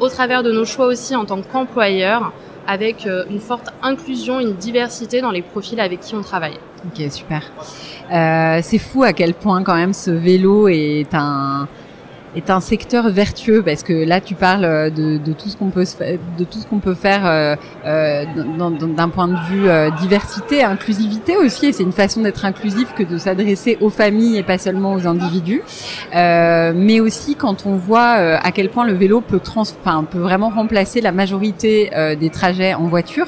au 0.00 0.08
travers 0.08 0.42
de 0.42 0.50
nos 0.50 0.64
choix 0.64 0.86
aussi 0.86 1.14
en 1.14 1.26
tant 1.26 1.42
qu'employeur, 1.42 2.32
avec 2.66 3.06
une 3.28 3.40
forte 3.40 3.68
inclusion, 3.82 4.38
une 4.38 4.54
diversité 4.54 5.20
dans 5.20 5.32
les 5.32 5.42
profils 5.42 5.80
avec 5.80 6.00
qui 6.00 6.14
on 6.14 6.22
travaille. 6.22 6.58
Ok, 6.86 7.10
super. 7.10 7.42
Euh, 8.12 8.60
c'est 8.62 8.78
fou 8.78 9.02
à 9.02 9.12
quel 9.12 9.34
point 9.34 9.62
quand 9.62 9.74
même 9.74 9.92
ce 9.92 10.10
vélo 10.10 10.68
est 10.68 11.12
un 11.12 11.68
est 12.36 12.50
un 12.50 12.60
secteur 12.60 13.08
vertueux 13.10 13.62
parce 13.62 13.82
que 13.82 13.92
là 13.92 14.20
tu 14.20 14.34
parles 14.34 14.64
euh, 14.64 14.90
de, 14.90 15.18
de 15.18 15.32
tout 15.32 15.48
ce 15.48 15.56
qu'on 15.56 15.70
peut 15.70 15.84
de 16.38 16.44
tout 16.44 16.58
ce 16.58 16.66
qu'on 16.66 16.78
peut 16.78 16.94
faire 16.94 17.26
euh, 17.26 17.56
euh 17.84 18.24
d'un 18.96 19.08
point 19.08 19.28
de 19.28 19.36
vue 19.50 19.68
euh, 19.68 19.90
diversité, 20.00 20.62
inclusivité 20.62 21.36
aussi. 21.36 21.66
Et 21.66 21.72
c'est 21.72 21.82
une 21.82 21.92
façon 21.92 22.20
d'être 22.22 22.44
inclusif 22.44 22.94
que 22.94 23.02
de 23.02 23.18
s'adresser 23.18 23.78
aux 23.80 23.90
familles 23.90 24.38
et 24.38 24.42
pas 24.42 24.58
seulement 24.58 24.94
aux 24.94 25.06
individus. 25.06 25.62
Euh, 26.14 26.72
mais 26.74 27.00
aussi 27.00 27.34
quand 27.34 27.66
on 27.66 27.76
voit 27.76 28.10
à 28.10 28.52
quel 28.52 28.68
point 28.68 28.86
le 28.86 28.92
vélo 28.92 29.20
peut 29.20 29.40
trans, 29.40 29.64
peut 30.10 30.18
vraiment 30.18 30.50
remplacer 30.50 31.00
la 31.00 31.12
majorité 31.12 31.90
des 32.18 32.30
trajets 32.30 32.74
en 32.74 32.86
voiture. 32.86 33.26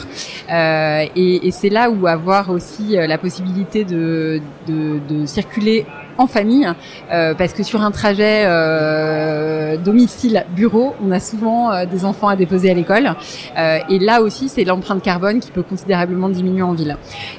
et, 0.50 1.46
et 1.46 1.50
c'est 1.50 1.70
là 1.70 1.90
où 1.90 2.06
avoir 2.06 2.50
aussi 2.50 2.96
la 2.96 3.18
possibilité 3.18 3.84
de, 3.84 4.40
de, 4.66 5.00
de 5.08 5.26
circuler 5.26 5.86
en 6.18 6.26
famille, 6.26 6.68
euh, 7.12 7.34
parce 7.34 7.52
que 7.52 7.62
sur 7.62 7.82
un 7.82 7.90
trajet 7.90 8.44
euh, 8.46 9.76
domicile-bureau, 9.76 10.94
on 11.04 11.10
a 11.10 11.20
souvent 11.20 11.72
euh, 11.72 11.86
des 11.86 12.04
enfants 12.04 12.28
à 12.28 12.36
déposer 12.36 12.70
à 12.70 12.74
l'école. 12.74 13.14
et 13.56 13.98
là 13.98 14.22
aussi, 14.22 14.48
c'est 14.48 14.64
l'empreinte 14.64 15.02
carbone 15.02 15.40
qui 15.40 15.50
peut 15.50 15.62
considérablement 15.62 16.28
diminuer 16.28 16.62
en 16.62 16.72
ville. 16.72 16.96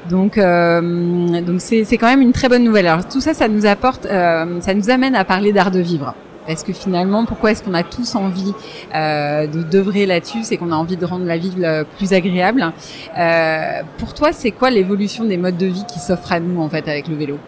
Donc, 0.10 0.38
donc 0.38 1.62
c'est, 1.62 1.84
c'est 1.84 1.98
quand 1.98 2.08
même 2.08 2.22
une 2.22 2.34
très 2.34 2.50
bonne 2.50 2.64
nouvelle. 2.64 2.88
Alors 2.88 3.08
tout 3.08 3.22
ça, 3.22 3.34
ça 3.34 3.48
nous 3.48 3.66
apporte, 3.66 4.08
ça 4.08 4.74
nous 4.74 4.90
amène 4.90 5.16
à 5.16 5.24
parler 5.24 5.52
d'art 5.52 5.72
de 5.72 5.80
vivre. 5.80 6.14
Parce 6.46 6.64
que 6.64 6.74
finalement, 6.74 7.26
pourquoi 7.26 7.52
est-ce 7.52 7.64
qu'on 7.64 7.74
a 7.74 7.84
tous 7.84 8.16
envie 8.16 8.54
euh, 8.94 9.48
de 9.48 9.64
d'œuvrer 9.64 10.06
là-dessus? 10.06 10.44
C'est 10.44 10.58
qu'on 10.58 10.72
a 10.72 10.76
envie 10.76 10.98
de 10.98 11.06
rendre 11.06 11.26
la 11.26 11.38
ville 11.38 11.86
plus 11.98 12.14
agréable. 12.14 12.74
Euh, 13.18 13.82
pour 13.98 14.14
toi, 14.14 14.34
c'est 14.34 14.52
quoi 14.52 14.70
l'évolution 14.70 15.24
des 15.24 15.38
modes 15.38 15.58
de 15.58 15.68
vie 15.68 15.86
qui 15.92 16.00
s'offrent 16.00 16.34
à 16.34 16.40
nous 16.40 16.62
en 16.62 16.70
fait 16.70 16.88
avec 16.88 17.08
le 17.08 17.16
vélo? 17.16 17.40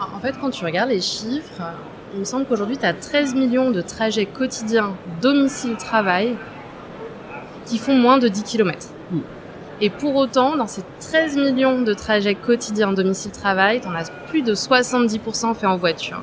En 0.00 0.20
fait, 0.20 0.34
quand 0.40 0.50
tu 0.50 0.64
regardes 0.64 0.90
les 0.90 1.00
chiffres, 1.00 1.62
il 2.14 2.20
me 2.20 2.24
semble 2.24 2.46
qu'aujourd'hui, 2.46 2.76
tu 2.76 2.86
as 2.86 2.94
13 2.94 3.34
millions 3.34 3.70
de 3.70 3.80
trajets 3.80 4.26
quotidiens 4.26 4.94
domicile-travail 5.20 6.36
qui 7.64 7.78
font 7.78 7.94
moins 7.94 8.18
de 8.18 8.28
10 8.28 8.42
km. 8.44 8.88
Et 9.80 9.90
pour 9.90 10.16
autant, 10.16 10.56
dans 10.56 10.66
ces 10.66 10.82
13 11.00 11.36
millions 11.36 11.82
de 11.82 11.92
trajets 11.92 12.34
quotidiens 12.34 12.92
domicile-travail, 12.92 13.82
on 13.86 13.94
as 13.94 14.10
plus 14.28 14.42
de 14.42 14.54
70% 14.54 15.54
fait 15.54 15.66
en 15.66 15.76
voiture. 15.76 16.22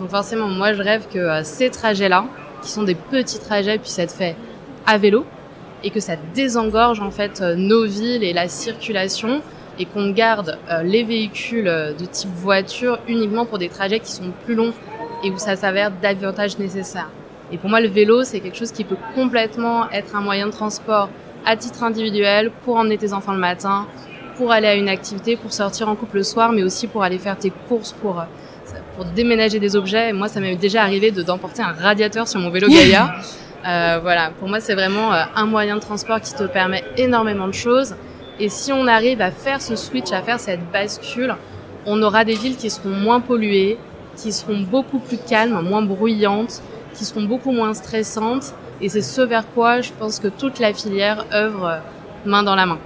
Donc 0.00 0.10
forcément, 0.10 0.48
moi 0.48 0.72
je 0.72 0.82
rêve 0.82 1.06
que 1.12 1.18
euh, 1.18 1.44
ces 1.44 1.70
trajets-là, 1.70 2.24
qui 2.62 2.70
sont 2.70 2.82
des 2.82 2.94
petits 2.94 3.38
trajets, 3.38 3.78
puissent 3.78 3.98
être 3.98 4.14
faits 4.14 4.34
à 4.86 4.98
vélo 4.98 5.24
et 5.84 5.90
que 5.90 6.00
ça 6.00 6.14
désengorge 6.34 7.00
en 7.00 7.10
fait 7.10 7.40
euh, 7.40 7.54
nos 7.54 7.84
villes 7.84 8.24
et 8.24 8.32
la 8.32 8.48
circulation 8.48 9.42
et 9.80 9.86
qu'on 9.86 10.10
garde 10.10 10.58
euh, 10.70 10.82
les 10.82 11.02
véhicules 11.02 11.64
de 11.64 12.04
type 12.04 12.30
voiture 12.30 13.00
uniquement 13.08 13.46
pour 13.46 13.58
des 13.58 13.68
trajets 13.68 13.98
qui 13.98 14.12
sont 14.12 14.30
plus 14.44 14.54
longs 14.54 14.72
et 15.24 15.30
où 15.30 15.38
ça 15.38 15.56
s'avère 15.56 15.90
davantage 15.90 16.58
nécessaire. 16.58 17.10
Et 17.52 17.58
pour 17.58 17.68
moi, 17.68 17.80
le 17.80 17.88
vélo, 17.88 18.22
c'est 18.22 18.40
quelque 18.40 18.56
chose 18.56 18.70
qui 18.70 18.84
peut 18.84 18.96
complètement 19.14 19.90
être 19.90 20.14
un 20.14 20.20
moyen 20.20 20.46
de 20.46 20.52
transport 20.52 21.08
à 21.44 21.56
titre 21.56 21.82
individuel 21.82 22.50
pour 22.64 22.76
emmener 22.76 22.96
tes 22.98 23.12
enfants 23.12 23.32
le 23.32 23.38
matin, 23.38 23.86
pour 24.36 24.52
aller 24.52 24.68
à 24.68 24.74
une 24.74 24.88
activité, 24.88 25.36
pour 25.36 25.52
sortir 25.52 25.88
en 25.88 25.96
couple 25.96 26.18
le 26.18 26.22
soir, 26.22 26.52
mais 26.52 26.62
aussi 26.62 26.86
pour 26.86 27.02
aller 27.02 27.18
faire 27.18 27.36
tes 27.36 27.50
courses, 27.68 27.92
pour, 27.92 28.22
pour 28.94 29.04
déménager 29.04 29.58
des 29.58 29.74
objets. 29.74 30.12
Moi, 30.12 30.28
ça 30.28 30.40
m'est 30.40 30.56
déjà 30.56 30.82
arrivé 30.82 31.10
de 31.10 31.22
d'emporter 31.22 31.62
un 31.62 31.72
radiateur 31.72 32.28
sur 32.28 32.40
mon 32.40 32.50
vélo 32.50 32.68
Gaïa. 32.70 33.14
euh, 33.66 33.98
voilà, 34.00 34.30
pour 34.38 34.48
moi, 34.48 34.60
c'est 34.60 34.74
vraiment 34.74 35.12
euh, 35.12 35.22
un 35.34 35.46
moyen 35.46 35.76
de 35.76 35.80
transport 35.80 36.20
qui 36.20 36.34
te 36.34 36.44
permet 36.44 36.84
énormément 36.96 37.48
de 37.48 37.54
choses. 37.54 37.94
Et 38.40 38.48
si 38.48 38.72
on 38.72 38.86
arrive 38.86 39.20
à 39.20 39.30
faire 39.30 39.60
ce 39.60 39.76
switch, 39.76 40.12
à 40.12 40.22
faire 40.22 40.40
cette 40.40 40.60
bascule, 40.72 41.36
on 41.84 42.02
aura 42.02 42.24
des 42.24 42.34
villes 42.34 42.56
qui 42.56 42.70
seront 42.70 42.88
moins 42.88 43.20
polluées, 43.20 43.76
qui 44.16 44.32
seront 44.32 44.60
beaucoup 44.60 44.98
plus 44.98 45.18
calmes, 45.18 45.60
moins 45.60 45.82
bruyantes, 45.82 46.62
qui 46.94 47.04
seront 47.04 47.24
beaucoup 47.24 47.52
moins 47.52 47.74
stressantes. 47.74 48.54
Et 48.80 48.88
c'est 48.88 49.02
ce 49.02 49.20
vers 49.20 49.44
quoi 49.54 49.82
je 49.82 49.90
pense 49.98 50.18
que 50.18 50.28
toute 50.28 50.58
la 50.58 50.72
filière 50.72 51.26
œuvre 51.34 51.66
euh, 51.66 51.78
main 52.24 52.42
dans 52.42 52.54
la 52.54 52.64
main. 52.64 52.78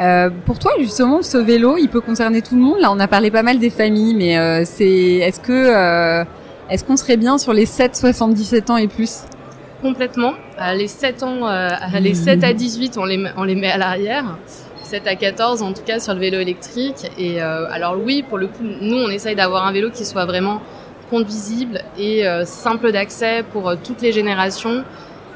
Euh, 0.00 0.30
pour 0.46 0.58
toi, 0.58 0.72
justement, 0.80 1.20
ce 1.20 1.36
vélo, 1.36 1.76
il 1.76 1.90
peut 1.90 2.00
concerner 2.00 2.40
tout 2.40 2.54
le 2.54 2.62
monde. 2.62 2.80
Là, 2.80 2.90
on 2.90 2.98
a 2.98 3.06
parlé 3.06 3.30
pas 3.30 3.42
mal 3.42 3.58
des 3.58 3.68
familles, 3.68 4.14
mais 4.14 4.38
euh, 4.38 4.62
c'est 4.64 4.86
est-ce 4.86 5.40
que 5.40 6.24
est-ce 6.70 6.82
qu'on 6.84 6.96
serait 6.96 7.18
bien 7.18 7.36
sur 7.36 7.52
les 7.52 7.66
7 7.66 7.94
77 7.94 8.70
ans 8.70 8.78
et 8.78 8.88
plus? 8.88 9.24
Complètement. 9.84 10.32
Euh, 10.62 10.72
les 10.72 10.88
7 10.88 11.22
ans, 11.22 11.46
euh, 11.46 11.68
les 12.00 12.14
7 12.14 12.42
à 12.42 12.54
18, 12.54 12.96
on 12.96 13.04
les 13.04 13.18
met, 13.18 13.30
on 13.36 13.44
les 13.44 13.54
met 13.54 13.70
à 13.70 13.76
l'arrière. 13.76 14.38
7 14.82 15.06
à 15.06 15.14
14, 15.14 15.60
en 15.60 15.74
tout 15.74 15.82
cas, 15.82 16.00
sur 16.00 16.14
le 16.14 16.20
vélo 16.20 16.38
électrique. 16.38 17.10
Et 17.18 17.40
alors 17.40 17.96
oui, 18.02 18.22
pour 18.26 18.38
le 18.38 18.46
coup, 18.46 18.62
nous, 18.62 18.96
on 18.96 19.08
essaye 19.08 19.36
d'avoir 19.36 19.66
un 19.66 19.72
vélo 19.72 19.90
qui 19.90 20.06
soit 20.06 20.24
vraiment 20.24 20.62
conduisible 21.10 21.82
et 21.98 22.24
simple 22.44 22.92
d'accès 22.92 23.44
pour 23.50 23.74
toutes 23.82 24.00
les 24.02 24.12
générations 24.12 24.84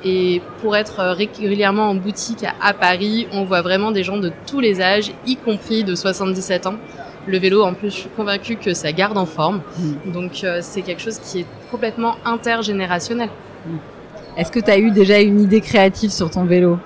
et 0.05 0.40
pour 0.61 0.76
être 0.76 1.02
régulièrement 1.02 1.90
en 1.90 1.95
boutique 1.95 2.45
à 2.62 2.73
Paris, 2.73 3.26
on 3.33 3.45
voit 3.45 3.62
vraiment 3.62 3.90
des 3.90 4.02
gens 4.02 4.17
de 4.17 4.33
tous 4.47 4.61
les 4.61 4.81
âges, 4.81 5.12
y 5.26 5.37
compris 5.37 5.85
de 5.85 5.95
77 5.95 6.67
ans. 6.67 6.76
Le 7.26 7.38
vélo, 7.38 7.62
en 7.62 7.75
plus, 7.75 7.90
je 7.90 7.97
suis 7.97 8.09
convaincue 8.11 8.57
que 8.57 8.73
ça 8.73 8.93
garde 8.93 9.19
en 9.19 9.26
forme. 9.26 9.61
Mmh. 9.78 10.12
Donc, 10.12 10.45
euh, 10.45 10.61
c'est 10.62 10.81
quelque 10.81 11.02
chose 11.02 11.19
qui 11.19 11.40
est 11.40 11.47
complètement 11.71 12.14
intergénérationnel. 12.25 13.28
Mmh. 13.67 13.76
Est-ce 14.38 14.52
que 14.52 14.61
tu 14.61 14.71
as 14.71 14.78
eu 14.78 14.92
déjà 14.92 15.18
une 15.18 15.40
idée 15.40 15.61
créative 15.61 16.11
sur 16.11 16.30
ton 16.30 16.45
vélo? 16.45 16.78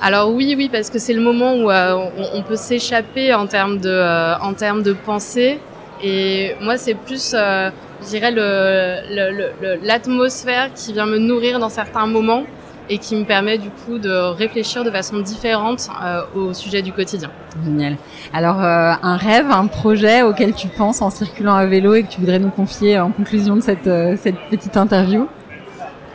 Alors 0.00 0.30
oui, 0.30 0.54
oui, 0.56 0.68
parce 0.70 0.90
que 0.90 1.00
c'est 1.00 1.12
le 1.12 1.20
moment 1.20 1.54
où 1.54 1.68
euh, 1.70 1.94
on, 2.16 2.38
on, 2.38 2.42
peut 2.42 2.54
s'échapper 2.54 3.34
en 3.34 3.48
termes 3.48 3.78
de, 3.78 3.90
euh, 3.90 4.38
en 4.38 4.54
termes 4.54 4.84
de 4.84 4.92
pensée. 4.92 5.58
Et 6.04 6.54
moi, 6.60 6.76
c'est 6.76 6.94
plus, 6.94 7.34
euh, 7.34 7.70
je 8.00 8.06
dirais, 8.06 8.30
l'atmosphère 9.82 10.72
qui 10.72 10.92
vient 10.92 11.06
me 11.06 11.18
nourrir 11.18 11.58
dans 11.58 11.68
certains 11.68 12.06
moments 12.06 12.44
et 12.88 12.98
qui 12.98 13.16
me 13.16 13.24
permet 13.24 13.58
du 13.58 13.70
coup 13.70 13.98
de 13.98 14.10
réfléchir 14.10 14.84
de 14.84 14.90
façon 14.92 15.18
différente 15.18 15.88
au 16.36 16.52
sujet 16.52 16.82
du 16.82 16.92
quotidien. 16.92 17.32
Génial. 17.64 17.96
Alors, 18.32 18.60
un 18.60 19.16
rêve, 19.16 19.50
un 19.50 19.66
projet 19.66 20.22
auquel 20.22 20.54
tu 20.54 20.68
penses 20.68 21.02
en 21.02 21.10
circulant 21.10 21.56
à 21.56 21.66
vélo 21.66 21.94
et 21.94 22.04
que 22.04 22.08
tu 22.12 22.20
voudrais 22.20 22.38
nous 22.38 22.50
confier 22.50 23.00
en 23.00 23.10
conclusion 23.10 23.56
de 23.56 23.60
cette, 23.60 23.90
cette 24.22 24.38
petite 24.50 24.76
interview? 24.76 25.26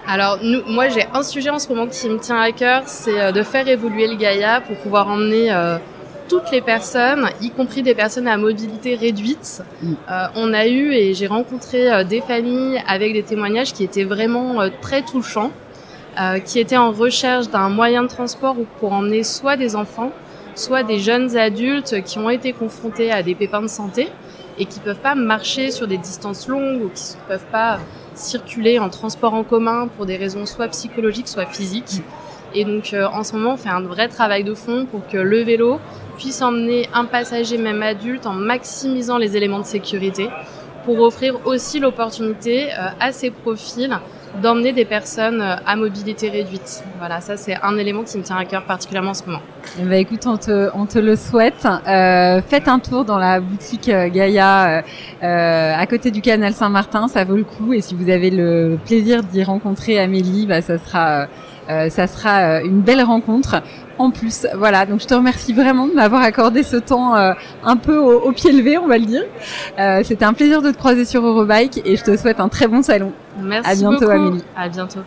Alors, 0.08 0.40
nous, 0.42 0.62
moi, 0.68 0.90
j'ai 0.90 1.06
un 1.14 1.24
sujet 1.24 1.50
en 1.50 1.60
ce 1.60 1.70
moment 1.70 1.88
qui 1.88 2.10
me 2.10 2.18
tient 2.18 2.40
à 2.40 2.52
cœur, 2.52 2.84
c'est 2.86 3.20
euh, 3.20 3.32
de 3.32 3.44
faire 3.44 3.68
évoluer 3.68 4.08
le 4.08 4.16
Gaïa 4.16 4.62
pour 4.62 4.76
pouvoir 4.78 5.08
emmener 5.08 5.52
euh, 5.52 5.78
toutes 6.28 6.52
les 6.52 6.62
personnes, 6.62 7.30
y 7.42 7.52
compris 7.52 7.84
des 7.84 7.94
personnes 7.94 8.28
à 8.28 8.38
mobilité 8.38 8.96
réduite. 8.96 9.64
Mm. 9.82 9.94
Euh, 10.10 10.28
on 10.36 10.54
a 10.54 10.68
eu 10.68 10.92
et 10.92 11.14
j'ai 11.14 11.28
rencontré 11.28 11.92
euh, 11.92 12.04
des 12.04 12.22
familles 12.22 12.82
avec 12.88 13.14
des 13.14 13.24
témoignages 13.24 13.74
qui 13.74 13.84
étaient 13.84 14.04
vraiment 14.04 14.68
très 14.82 15.04
touchants, 15.04 15.52
qui 16.44 16.60
étaient 16.60 16.78
en 16.78 16.92
recherche 16.92 17.48
d'un 17.50 17.70
moyen 17.70 18.04
de 18.04 18.10
transport 18.10 18.58
pour 18.80 18.92
emmener 18.92 19.24
soit 19.24 19.56
des 19.56 19.78
enfants, 19.78 20.12
soit 20.56 20.84
des 20.84 21.00
jeunes 21.00 21.38
adultes 21.38 22.04
qui 22.04 22.20
ont 22.20 22.30
été 22.30 22.52
confrontés 22.52 23.14
à 23.14 23.24
des 23.24 23.34
pépins 23.34 23.62
de 23.62 23.68
santé 23.68 24.10
et 24.60 24.66
qui 24.66 24.82
peuvent 24.82 25.00
pas 25.00 25.16
marcher 25.16 25.72
sur 25.72 25.88
des 25.88 25.98
distances 25.98 26.50
longues 26.50 26.84
ou 26.84 26.90
qui 26.90 27.16
ne 27.16 27.28
peuvent 27.30 27.50
pas 27.50 27.80
circuler 28.16 28.80
en 28.80 28.90
transport 28.90 29.34
en 29.34 29.44
commun 29.44 29.88
pour 29.96 30.06
des 30.06 30.18
raisons 30.18 30.46
soit 30.46 30.68
psychologiques, 30.70 31.28
soit 31.28 31.46
physiques. 31.46 32.02
Et 32.54 32.66
donc 32.66 32.94
euh, 32.94 33.08
en 33.08 33.24
ce 33.24 33.34
moment, 33.34 33.54
on 33.54 33.58
fait 33.58 33.70
un 33.70 33.82
vrai 33.82 34.08
travail 34.08 34.44
de 34.44 34.54
fond 34.54 34.86
pour 34.86 35.08
que 35.08 35.18
le 35.18 35.42
vélo 35.42 35.80
puisse 36.18 36.42
emmener 36.42 36.90
un 36.94 37.06
passager 37.06 37.58
même 37.58 37.82
adulte 37.82 38.26
en 38.26 38.34
maximisant 38.34 39.18
les 39.18 39.38
éléments 39.38 39.60
de 39.60 39.66
sécurité 39.66 40.30
pour 40.86 41.00
offrir 41.00 41.40
aussi 41.46 41.80
l'opportunité 41.80 42.72
euh, 42.74 42.90
à 43.00 43.12
ces 43.12 43.32
profils 43.32 43.98
d'emmener 44.42 44.74
des 44.74 44.86
personnes 44.86 45.42
euh, 45.42 45.56
à 45.66 45.76
mobilité 45.76 46.30
réduite. 46.30 46.84
Voilà, 47.00 47.22
ça 47.22 47.38
c'est 47.38 47.58
un 47.62 47.78
élément 47.78 48.04
qui 48.04 48.18
me 48.18 48.24
tient 48.24 48.38
à 48.38 48.46
cœur 48.46 48.64
particulièrement 48.66 49.12
en 49.12 49.16
ce 49.16 49.26
moment. 49.26 49.42
Eh 49.80 49.84
ben, 49.84 50.00
écoute, 50.00 50.26
on 50.26 50.38
te, 50.38 50.70
on 50.74 50.86
te 50.86 51.00
le 51.00 51.16
souhaite. 51.16 51.66
Euh, 51.88 52.42
faites 52.42 52.68
un 52.68 52.80
tour 52.80 53.06
dans 53.06 53.18
la 53.18 53.40
boutique 53.40 53.90
euh, 53.90 54.10
Gaïa 54.10 54.84
euh, 55.24 55.74
à 55.76 55.88
côté 55.88 56.12
du 56.12 56.22
canal 56.22 56.54
Saint-Martin, 56.54 57.08
ça 57.08 57.24
vaut 57.24 57.38
le 57.38 57.44
coup. 57.44 57.74
Et 57.74 57.82
si 57.82 57.96
vous 57.96 58.10
avez 58.10 58.30
le 58.30 58.78
plaisir 58.86 59.24
d'y 59.24 59.44
rencontrer 59.44 60.00
Amélie, 60.00 60.46
bah, 60.48 60.62
ça 60.62 60.78
sera 60.78 61.22
euh, 61.22 61.26
ça 61.68 62.08
sera 62.08 62.40
euh, 62.40 62.66
une 62.66 62.82
belle 62.82 63.02
rencontre 63.02 63.62
en 63.98 64.12
plus. 64.12 64.48
Voilà, 64.56 64.86
donc 64.86 65.02
je 65.02 65.08
te 65.08 65.14
remercie 65.14 65.54
vraiment 65.54 65.88
de 65.88 65.94
m'avoir 65.94 66.22
accordé 66.22 66.64
ce 66.64 66.78
temps 66.78 67.16
euh, 67.16 67.34
un 67.64 67.78
peu 67.78 67.98
au, 67.98 68.32
pied 68.32 68.52
levé, 68.52 68.78
on 68.78 68.88
va 68.88 68.98
le 68.98 69.06
dire. 69.06 69.24
C'était 70.04 70.26
un 70.26 70.34
plaisir 70.34 70.62
de 70.62 70.72
te 70.72 70.78
croiser 70.78 71.06
sur 71.06 71.26
Eurobike 71.26 71.82
et 71.86 71.96
je 71.96 72.04
te 72.04 72.18
souhaite 72.18 72.40
un 72.40 72.50
très 72.50 72.68
bon 72.68 72.82
salon. 72.82 73.12
Merci 73.40 73.70
à 73.70 73.76
bientôt, 73.76 74.00
beaucoup. 74.00 74.12
Amélie. 74.12 74.44
À 74.56 74.70
bientôt. 74.70 75.02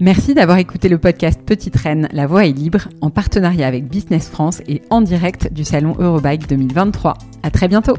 Merci 0.00 0.34
d'avoir 0.34 0.58
écouté 0.58 0.88
le 0.88 0.98
podcast 0.98 1.40
Petite 1.46 1.76
Reine, 1.76 2.08
la 2.12 2.26
voix 2.26 2.44
est 2.44 2.52
libre, 2.52 2.88
en 3.00 3.10
partenariat 3.10 3.68
avec 3.68 3.88
Business 3.88 4.28
France 4.28 4.60
et 4.66 4.82
en 4.90 5.00
direct 5.00 5.52
du 5.52 5.64
salon 5.64 5.94
Eurobike 5.98 6.48
2023. 6.48 7.14
À 7.44 7.50
très 7.50 7.68
bientôt. 7.68 7.94